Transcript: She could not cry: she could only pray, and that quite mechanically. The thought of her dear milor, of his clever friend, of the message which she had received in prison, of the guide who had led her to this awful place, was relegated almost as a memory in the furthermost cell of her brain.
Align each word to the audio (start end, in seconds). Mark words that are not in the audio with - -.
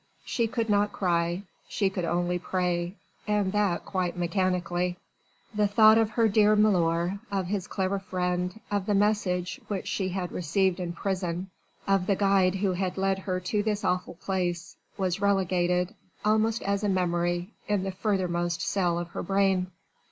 She 0.25 0.47
could 0.47 0.67
not 0.67 0.91
cry: 0.91 1.43
she 1.69 1.87
could 1.91 2.05
only 2.05 2.39
pray, 2.39 2.95
and 3.27 3.51
that 3.51 3.85
quite 3.85 4.17
mechanically. 4.17 4.97
The 5.53 5.67
thought 5.67 5.99
of 5.99 6.09
her 6.09 6.27
dear 6.27 6.55
milor, 6.55 7.19
of 7.31 7.45
his 7.45 7.67
clever 7.67 7.99
friend, 7.99 8.59
of 8.71 8.87
the 8.87 8.95
message 8.95 9.61
which 9.67 9.87
she 9.87 10.09
had 10.09 10.31
received 10.31 10.79
in 10.79 10.93
prison, 10.93 11.51
of 11.87 12.07
the 12.07 12.15
guide 12.15 12.55
who 12.55 12.71
had 12.73 12.97
led 12.97 13.19
her 13.19 13.39
to 13.41 13.61
this 13.61 13.85
awful 13.85 14.15
place, 14.15 14.75
was 14.97 15.21
relegated 15.21 15.93
almost 16.25 16.63
as 16.63 16.83
a 16.83 16.89
memory 16.89 17.51
in 17.67 17.83
the 17.83 17.91
furthermost 17.91 18.63
cell 18.63 18.97
of 18.97 19.09
her 19.09 19.21
brain. 19.21 19.67